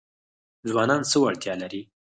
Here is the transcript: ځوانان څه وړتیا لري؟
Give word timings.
ځوانان 0.69 1.01
څه 1.09 1.17
وړتیا 1.21 1.53
لري؟ 1.61 1.81